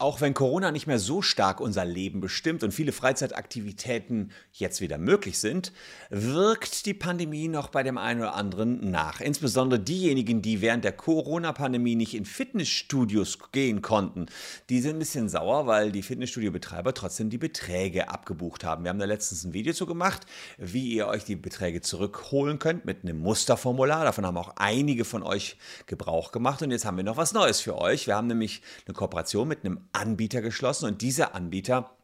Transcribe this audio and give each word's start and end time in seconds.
Auch 0.00 0.20
wenn 0.20 0.32
Corona 0.32 0.70
nicht 0.70 0.86
mehr 0.86 1.00
so 1.00 1.22
stark 1.22 1.60
unser 1.60 1.84
Leben 1.84 2.20
bestimmt 2.20 2.62
und 2.62 2.70
viele 2.70 2.92
Freizeitaktivitäten 2.92 4.30
jetzt 4.52 4.80
wieder 4.80 4.96
möglich 4.96 5.40
sind, 5.40 5.72
wirkt 6.08 6.86
die 6.86 6.94
Pandemie 6.94 7.48
noch 7.48 7.68
bei 7.68 7.82
dem 7.82 7.98
einen 7.98 8.20
oder 8.20 8.36
anderen 8.36 8.92
nach. 8.92 9.20
Insbesondere 9.20 9.80
diejenigen, 9.80 10.40
die 10.40 10.60
während 10.60 10.84
der 10.84 10.92
Corona-Pandemie 10.92 11.96
nicht 11.96 12.14
in 12.14 12.26
Fitnessstudios 12.26 13.50
gehen 13.50 13.82
konnten, 13.82 14.26
die 14.68 14.80
sind 14.80 14.92
ein 14.92 14.98
bisschen 15.00 15.28
sauer, 15.28 15.66
weil 15.66 15.90
die 15.90 16.04
Fitnessstudio-Betreiber 16.04 16.94
trotzdem 16.94 17.28
die 17.28 17.38
Beträge 17.38 18.08
abgebucht 18.08 18.62
haben. 18.62 18.84
Wir 18.84 18.90
haben 18.90 19.00
da 19.00 19.04
letztens 19.04 19.42
ein 19.42 19.52
Video 19.52 19.72
zu 19.72 19.86
gemacht, 19.86 20.26
wie 20.58 20.94
ihr 20.94 21.08
euch 21.08 21.24
die 21.24 21.34
Beträge 21.34 21.80
zurückholen 21.80 22.60
könnt 22.60 22.84
mit 22.84 23.02
einem 23.02 23.18
Musterformular. 23.18 24.04
Davon 24.04 24.24
haben 24.24 24.36
auch 24.36 24.52
einige 24.58 25.04
von 25.04 25.24
euch 25.24 25.56
Gebrauch 25.86 26.30
gemacht 26.30 26.62
und 26.62 26.70
jetzt 26.70 26.84
haben 26.84 26.98
wir 26.98 27.02
noch 27.02 27.16
was 27.16 27.32
Neues 27.32 27.60
für 27.60 27.76
euch. 27.76 28.06
Wir 28.06 28.14
haben 28.14 28.28
nämlich 28.28 28.62
eine 28.86 28.94
Kooperation 28.94 29.48
mit 29.48 29.64
einem 29.64 29.87
Anbieter 29.92 30.40
geschlossen 30.40 30.86
und 30.86 31.02
dieser 31.02 31.34
Anbieter 31.34 31.98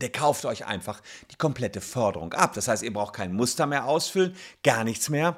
der 0.00 0.10
kauft 0.10 0.44
euch 0.44 0.66
einfach 0.66 1.00
die 1.30 1.36
komplette 1.36 1.80
Förderung 1.80 2.32
ab. 2.34 2.52
Das 2.54 2.68
heißt, 2.68 2.82
ihr 2.82 2.92
braucht 2.92 3.14
kein 3.14 3.32
Muster 3.32 3.66
mehr 3.66 3.86
ausfüllen, 3.86 4.34
gar 4.62 4.84
nichts 4.84 5.08
mehr. 5.08 5.36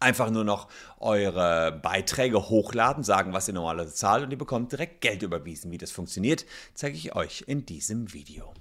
Einfach 0.00 0.30
nur 0.30 0.44
noch 0.44 0.68
eure 1.00 1.72
Beiträge 1.72 2.48
hochladen, 2.48 3.02
sagen, 3.02 3.32
was 3.32 3.48
ihr 3.48 3.54
normalerweise 3.54 3.94
zahlt 3.94 4.24
und 4.24 4.30
ihr 4.30 4.38
bekommt 4.38 4.70
direkt 4.70 5.00
Geld 5.00 5.22
überwiesen. 5.22 5.72
Wie 5.72 5.78
das 5.78 5.90
funktioniert, 5.90 6.46
zeige 6.74 6.96
ich 6.96 7.16
euch 7.16 7.44
in 7.46 7.66
diesem 7.66 8.12
Video. 8.12 8.54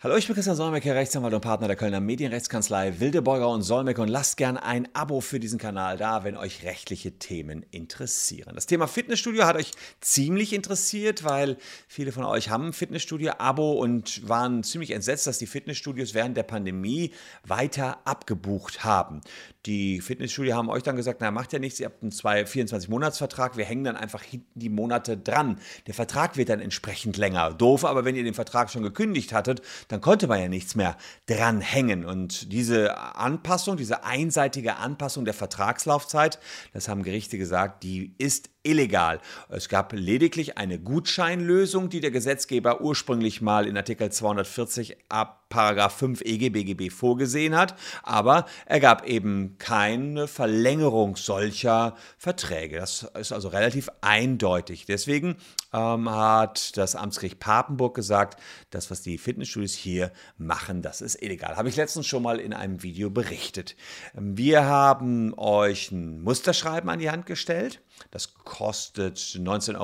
Hallo, 0.00 0.14
ich 0.14 0.28
bin 0.28 0.36
Christian 0.36 0.54
Solmecke, 0.54 0.94
Rechtsanwalt 0.94 1.34
und 1.34 1.40
Partner 1.40 1.66
der 1.66 1.74
Kölner 1.74 1.98
Medienrechtskanzlei 1.98 3.00
Wildeborger 3.00 3.48
und 3.48 3.62
Solmecke 3.62 4.00
und 4.00 4.06
lasst 4.06 4.36
gern 4.36 4.56
ein 4.56 4.86
Abo 4.94 5.20
für 5.20 5.40
diesen 5.40 5.58
Kanal 5.58 5.96
da, 5.96 6.22
wenn 6.22 6.36
euch 6.36 6.62
rechtliche 6.62 7.18
Themen 7.18 7.66
interessieren. 7.72 8.52
Das 8.54 8.66
Thema 8.66 8.86
Fitnessstudio 8.86 9.44
hat 9.44 9.56
euch 9.56 9.72
ziemlich 10.00 10.52
interessiert, 10.52 11.24
weil 11.24 11.56
viele 11.88 12.12
von 12.12 12.22
euch 12.22 12.48
haben 12.48 12.72
Fitnessstudio-Abo 12.72 13.72
und 13.72 14.28
waren 14.28 14.62
ziemlich 14.62 14.92
entsetzt, 14.92 15.26
dass 15.26 15.38
die 15.38 15.48
Fitnessstudios 15.48 16.14
während 16.14 16.36
der 16.36 16.44
Pandemie 16.44 17.10
weiter 17.42 17.98
abgebucht 18.04 18.84
haben. 18.84 19.20
Die 19.66 20.00
Fitnessstudio 20.00 20.54
haben 20.54 20.70
euch 20.70 20.84
dann 20.84 20.94
gesagt, 20.94 21.20
na 21.20 21.32
macht 21.32 21.52
ja 21.52 21.58
nichts, 21.58 21.80
ihr 21.80 21.86
habt 21.86 22.04
einen 22.04 22.12
24-Monats-Vertrag, 22.12 23.56
wir 23.56 23.64
hängen 23.64 23.82
dann 23.82 23.96
einfach 23.96 24.22
hinten 24.22 24.60
die 24.60 24.68
Monate 24.68 25.18
dran. 25.18 25.58
Der 25.88 25.94
Vertrag 25.94 26.36
wird 26.36 26.50
dann 26.50 26.60
entsprechend 26.60 27.16
länger. 27.16 27.52
Doof, 27.52 27.84
aber 27.84 28.04
wenn 28.04 28.14
ihr 28.14 28.22
den 28.22 28.34
Vertrag 28.34 28.70
schon 28.70 28.84
gekündigt 28.84 29.32
hattet, 29.32 29.60
dann 29.88 30.00
konnte 30.00 30.26
man 30.26 30.40
ja 30.40 30.48
nichts 30.48 30.74
mehr 30.74 30.96
dranhängen. 31.26 32.04
Und 32.04 32.52
diese 32.52 32.96
Anpassung, 33.16 33.76
diese 33.76 34.04
einseitige 34.04 34.76
Anpassung 34.76 35.24
der 35.24 35.34
Vertragslaufzeit, 35.34 36.38
das 36.72 36.88
haben 36.88 37.02
Gerichte 37.02 37.38
gesagt, 37.38 37.82
die 37.82 38.14
ist 38.18 38.50
illegal. 38.68 39.20
Es 39.48 39.68
gab 39.68 39.92
lediglich 39.94 40.58
eine 40.58 40.78
Gutscheinlösung, 40.78 41.88
die 41.88 42.00
der 42.00 42.10
Gesetzgeber 42.10 42.82
ursprünglich 42.82 43.40
mal 43.40 43.66
in 43.66 43.76
Artikel 43.76 44.12
240 44.12 44.96
ab 45.08 45.38
Paragraph 45.48 45.96
5 45.96 46.20
EGBGB 46.20 46.90
vorgesehen 46.90 47.56
hat, 47.56 47.74
aber 48.02 48.44
er 48.66 48.80
gab 48.80 49.06
eben 49.06 49.56
keine 49.58 50.28
Verlängerung 50.28 51.16
solcher 51.16 51.96
Verträge. 52.18 52.76
Das 52.76 53.04
ist 53.18 53.32
also 53.32 53.48
relativ 53.48 53.88
eindeutig. 54.02 54.84
Deswegen 54.84 55.36
ähm, 55.72 56.10
hat 56.10 56.76
das 56.76 56.96
Amtsgericht 56.96 57.40
Papenburg 57.40 57.94
gesagt, 57.94 58.40
das, 58.70 58.90
was 58.90 59.02
die 59.02 59.18
Fitnessstudios 59.18 59.74
hier 59.74 60.12
machen, 60.36 60.82
das 60.82 61.00
ist 61.00 61.22
illegal. 61.22 61.56
Habe 61.56 61.68
ich 61.68 61.76
letztens 61.76 62.06
schon 62.06 62.22
mal 62.22 62.40
in 62.40 62.52
einem 62.52 62.82
Video 62.82 63.10
berichtet. 63.10 63.76
Wir 64.14 64.64
haben 64.64 65.32
euch 65.36 65.90
ein 65.90 66.22
Musterschreiben 66.22 66.90
an 66.90 66.98
die 66.98 67.10
Hand 67.10 67.26
gestellt. 67.26 67.80
Das 68.10 68.34
kostet 68.58 69.18
19,99 69.18 69.76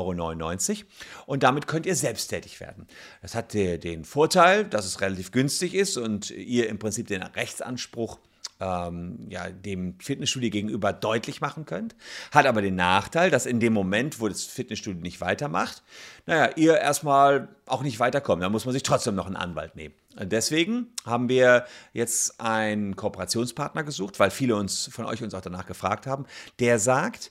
Euro 0.72 0.84
und 1.26 1.44
damit 1.44 1.68
könnt 1.68 1.86
ihr 1.86 1.94
selbsttätig 1.94 2.58
werden. 2.58 2.88
Das 3.22 3.36
hat 3.36 3.54
den 3.54 4.04
Vorteil, 4.04 4.64
dass 4.64 4.84
es 4.84 5.00
relativ 5.00 5.30
günstig 5.30 5.74
ist 5.74 5.96
und 5.96 6.32
ihr 6.32 6.68
im 6.68 6.80
Prinzip 6.80 7.06
den 7.06 7.22
Rechtsanspruch 7.22 8.18
ähm, 8.58 9.26
ja, 9.28 9.48
dem 9.48 9.94
Fitnessstudio 10.00 10.50
gegenüber 10.50 10.92
deutlich 10.92 11.40
machen 11.40 11.66
könnt. 11.66 11.94
Hat 12.32 12.46
aber 12.46 12.62
den 12.62 12.74
Nachteil, 12.74 13.30
dass 13.30 13.46
in 13.46 13.60
dem 13.60 13.72
Moment, 13.72 14.18
wo 14.18 14.26
das 14.26 14.42
Fitnessstudio 14.42 15.00
nicht 15.00 15.20
weitermacht, 15.20 15.84
naja, 16.26 16.50
ihr 16.56 16.76
erstmal 16.76 17.48
auch 17.66 17.82
nicht 17.82 18.00
weiterkommt. 18.00 18.42
Da 18.42 18.48
muss 18.48 18.64
man 18.64 18.72
sich 18.72 18.82
trotzdem 18.82 19.14
noch 19.14 19.26
einen 19.26 19.36
Anwalt 19.36 19.76
nehmen. 19.76 19.94
Deswegen 20.20 20.88
haben 21.04 21.28
wir 21.28 21.64
jetzt 21.92 22.40
einen 22.40 22.96
Kooperationspartner 22.96 23.84
gesucht, 23.84 24.18
weil 24.18 24.32
viele 24.32 24.56
uns 24.56 24.90
von 24.92 25.06
euch 25.06 25.22
uns 25.22 25.34
auch 25.34 25.40
danach 25.40 25.66
gefragt 25.66 26.08
haben, 26.08 26.26
der 26.58 26.80
sagt, 26.80 27.30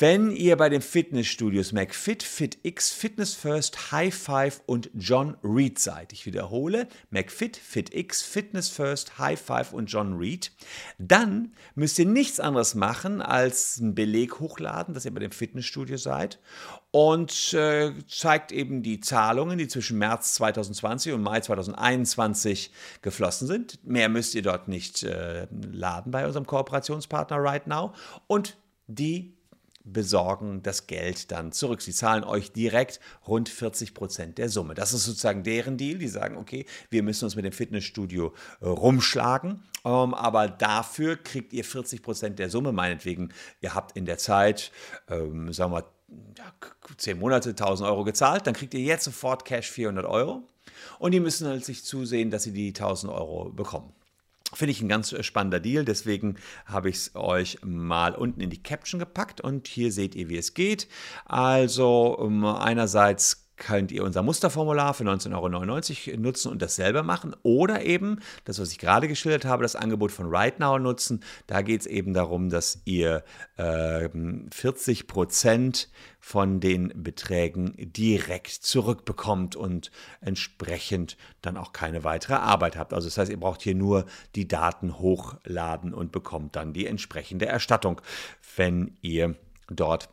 wenn 0.00 0.32
ihr 0.32 0.56
bei 0.56 0.68
den 0.68 0.82
Fitnessstudios 0.82 1.70
McFit, 1.70 2.24
FitX, 2.24 2.90
Fitness 2.90 3.34
First, 3.34 3.92
High 3.92 4.12
Five 4.12 4.60
und 4.66 4.90
John 4.92 5.36
Reed 5.44 5.78
seid, 5.78 6.12
ich 6.12 6.26
wiederhole, 6.26 6.88
McFit, 7.10 7.56
FitX, 7.56 8.22
Fitness 8.22 8.68
First, 8.70 9.18
High 9.18 9.40
Five 9.40 9.72
und 9.72 9.86
John 9.86 10.14
Reed, 10.14 10.50
dann 10.98 11.52
müsst 11.76 11.96
ihr 12.00 12.06
nichts 12.06 12.40
anderes 12.40 12.74
machen, 12.74 13.22
als 13.22 13.78
einen 13.80 13.94
Beleg 13.94 14.40
hochladen, 14.40 14.94
dass 14.94 15.04
ihr 15.04 15.14
bei 15.14 15.20
dem 15.20 15.30
Fitnessstudio 15.30 15.96
seid 15.96 16.40
und 16.90 17.54
äh, 17.54 17.92
zeigt 18.08 18.50
eben 18.50 18.82
die 18.82 18.98
Zahlungen, 18.98 19.58
die 19.58 19.68
zwischen 19.68 19.98
März 19.98 20.34
2020 20.34 21.12
und 21.12 21.22
Mai 21.22 21.38
2021 21.38 22.72
geflossen 23.00 23.46
sind. 23.46 23.78
Mehr 23.86 24.08
müsst 24.08 24.34
ihr 24.34 24.42
dort 24.42 24.66
nicht 24.66 25.04
äh, 25.04 25.46
laden 25.70 26.10
bei 26.10 26.26
unserem 26.26 26.46
Kooperationspartner 26.46 27.36
Right 27.36 27.68
Now 27.68 27.94
und 28.26 28.56
die 28.88 29.37
besorgen 29.92 30.62
das 30.62 30.86
Geld 30.86 31.30
dann 31.30 31.52
zurück. 31.52 31.82
Sie 31.82 31.92
zahlen 31.92 32.24
euch 32.24 32.52
direkt 32.52 33.00
rund 33.26 33.48
40 33.48 33.94
Prozent 33.94 34.38
der 34.38 34.48
Summe. 34.48 34.74
Das 34.74 34.92
ist 34.92 35.04
sozusagen 35.04 35.42
deren 35.42 35.76
Deal. 35.76 35.98
Die 35.98 36.08
sagen, 36.08 36.36
okay, 36.36 36.66
wir 36.90 37.02
müssen 37.02 37.24
uns 37.24 37.36
mit 37.36 37.44
dem 37.44 37.52
Fitnessstudio 37.52 38.34
äh, 38.60 38.66
rumschlagen, 38.66 39.62
ähm, 39.84 40.14
aber 40.14 40.48
dafür 40.48 41.16
kriegt 41.16 41.52
ihr 41.52 41.64
40 41.64 42.02
Prozent 42.02 42.38
der 42.38 42.50
Summe. 42.50 42.72
Meinetwegen, 42.72 43.32
ihr 43.60 43.74
habt 43.74 43.96
in 43.96 44.04
der 44.04 44.18
Zeit, 44.18 44.72
ähm, 45.08 45.52
sagen 45.52 45.72
wir, 45.72 45.84
ja, 46.38 46.52
10 46.96 47.18
Monate 47.18 47.50
1000 47.50 47.88
Euro 47.88 48.04
gezahlt, 48.04 48.46
dann 48.46 48.54
kriegt 48.54 48.74
ihr 48.74 48.80
jetzt 48.80 49.04
sofort 49.04 49.44
Cash 49.44 49.70
400 49.70 50.06
Euro. 50.06 50.42
Und 50.98 51.12
die 51.12 51.20
müssen 51.20 51.46
halt 51.46 51.64
sich 51.64 51.84
zusehen, 51.84 52.30
dass 52.30 52.44
sie 52.44 52.52
die 52.52 52.68
1000 52.68 53.12
Euro 53.12 53.50
bekommen. 53.50 53.92
Finde 54.54 54.72
ich 54.72 54.80
ein 54.80 54.88
ganz 54.88 55.12
äh, 55.12 55.22
spannender 55.22 55.60
Deal, 55.60 55.84
deswegen 55.84 56.36
habe 56.64 56.88
ich 56.88 56.96
es 56.96 57.14
euch 57.14 57.58
mal 57.64 58.14
unten 58.14 58.40
in 58.40 58.50
die 58.50 58.62
Caption 58.62 58.98
gepackt 58.98 59.40
und 59.40 59.68
hier 59.68 59.92
seht 59.92 60.14
ihr, 60.14 60.28
wie 60.30 60.38
es 60.38 60.54
geht. 60.54 60.88
Also 61.26 62.18
einerseits 62.58 63.47
könnt 63.58 63.92
ihr 63.92 64.04
unser 64.04 64.22
Musterformular 64.22 64.94
für 64.94 65.04
19,99 65.04 66.10
Euro 66.10 66.20
nutzen 66.20 66.50
und 66.50 66.62
das 66.62 66.76
selber 66.76 67.02
machen. 67.02 67.34
Oder 67.42 67.84
eben, 67.84 68.20
das, 68.44 68.58
was 68.58 68.72
ich 68.72 68.78
gerade 68.78 69.08
geschildert 69.08 69.44
habe, 69.44 69.62
das 69.62 69.76
Angebot 69.76 70.12
von 70.12 70.26
Right 70.28 70.58
Now 70.58 70.78
nutzen. 70.78 71.20
Da 71.46 71.62
geht 71.62 71.82
es 71.82 71.86
eben 71.86 72.14
darum, 72.14 72.48
dass 72.48 72.80
ihr 72.84 73.24
äh, 73.56 74.08
40 74.50 75.06
Prozent 75.06 75.90
von 76.20 76.60
den 76.60 76.92
Beträgen 76.94 77.74
direkt 77.76 78.48
zurückbekommt 78.48 79.56
und 79.56 79.90
entsprechend 80.20 81.16
dann 81.42 81.56
auch 81.56 81.72
keine 81.72 82.04
weitere 82.04 82.34
Arbeit 82.34 82.76
habt. 82.76 82.92
Also 82.92 83.08
das 83.08 83.18
heißt, 83.18 83.30
ihr 83.30 83.40
braucht 83.40 83.62
hier 83.62 83.74
nur 83.74 84.04
die 84.34 84.48
Daten 84.48 84.98
hochladen 84.98 85.94
und 85.94 86.12
bekommt 86.12 86.56
dann 86.56 86.72
die 86.72 86.86
entsprechende 86.86 87.46
Erstattung, 87.46 88.00
wenn 88.56 88.96
ihr 89.00 89.36
dort 89.68 90.08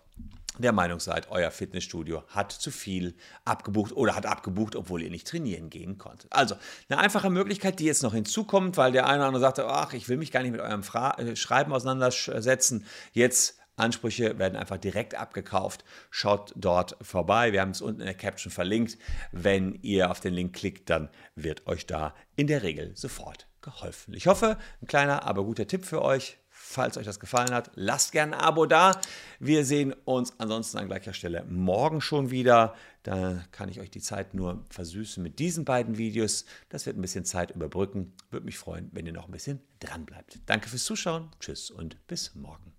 der 0.57 0.71
Meinung 0.71 0.99
seid, 0.99 1.29
euer 1.31 1.51
Fitnessstudio 1.51 2.23
hat 2.27 2.51
zu 2.51 2.71
viel 2.71 3.16
abgebucht 3.43 3.91
oder 3.93 4.16
hat 4.16 4.25
abgebucht, 4.25 4.75
obwohl 4.75 5.01
ihr 5.01 5.09
nicht 5.09 5.27
trainieren 5.27 5.69
gehen 5.69 5.97
konntet. 5.97 6.31
Also 6.33 6.55
eine 6.89 6.99
einfache 6.99 7.29
Möglichkeit, 7.29 7.79
die 7.79 7.85
jetzt 7.85 8.03
noch 8.03 8.13
hinzukommt, 8.13 8.77
weil 8.77 8.91
der 8.91 9.07
eine 9.07 9.19
oder 9.19 9.27
andere 9.27 9.41
sagte, 9.41 9.67
ach, 9.67 9.93
ich 9.93 10.09
will 10.09 10.17
mich 10.17 10.31
gar 10.31 10.41
nicht 10.41 10.51
mit 10.51 10.61
eurem 10.61 10.83
Fra 10.83 11.17
äh, 11.19 11.35
Schreiben 11.35 11.73
auseinandersetzen. 11.73 12.85
Jetzt 13.13 13.59
Ansprüche 13.78 14.40
werden 14.40 14.55
einfach 14.55 14.78
direkt 14.78 15.16
abgekauft. 15.16 15.84
Schaut 16.09 16.53
dort 16.55 16.97
vorbei. 17.02 17.52
Wir 17.52 17.61
haben 17.61 17.72
es 17.72 17.81
unten 17.81 18.02
in 18.02 18.05
der 18.05 18.16
Caption 18.16 18.52
verlinkt. 18.52 18.97
Wenn 19.31 19.79
ihr 19.81 20.11
auf 20.11 20.19
den 20.19 20.34
Link 20.34 20.55
klickt, 20.55 20.90
dann 20.90 21.09
wird 21.35 21.67
euch 21.67 21.85
da 21.85 22.16
in 22.35 22.47
der 22.47 22.63
Regel 22.63 22.96
sofort 22.96 23.47
geholfen. 23.61 24.13
Ich 24.13 24.28
hoffe, 24.28 24.57
ein 24.81 24.87
kleiner, 24.87 25.23
aber 25.23 25.43
guter 25.43 25.67
Tipp 25.67 25.85
für 25.85 26.02
euch. 26.02 26.37
Falls 26.67 26.97
euch 26.97 27.06
das 27.06 27.20
gefallen 27.20 27.53
hat, 27.53 27.70
lasst 27.76 28.12
gerne 28.12 28.35
ein 28.35 28.44
Abo 28.44 28.66
da. 28.66 29.00
Wir 29.40 29.64
sehen 29.64 29.94
uns 30.03 30.34
ansonsten 30.40 30.79
an 30.79 30.88
gleicher 30.88 31.14
Stelle 31.14 31.46
morgen 31.47 32.02
schon 32.02 32.32
wieder. 32.32 32.73
Da 33.03 33.46
kann 33.52 33.70
ich 33.70 33.79
euch 33.79 33.91
die 33.91 34.02
Zeit 34.02 34.34
nur 34.34 34.66
versüßen 34.72 35.22
mit 35.22 35.38
diesen 35.38 35.64
beiden 35.64 35.97
Videos. 35.97 36.46
Das 36.70 36.88
wird 36.88 36.97
ein 36.97 37.02
bisschen 37.02 37.23
Zeit 37.23 37.52
überbrücken. 37.52 38.14
Würde 38.32 38.47
mich 38.47 38.58
freuen, 38.58 38.90
wenn 38.94 39.06
ihr 39.06 39.14
noch 39.14 39.28
ein 39.28 39.32
bisschen 39.32 39.62
dran 39.79 40.06
bleibt. 40.06 40.40
Danke 40.47 40.67
fürs 40.67 40.85
Zuschauen. 40.85 41.29
Tschüss 41.40 41.70
und 41.70 42.06
bis 42.08 42.34
morgen. 42.34 42.73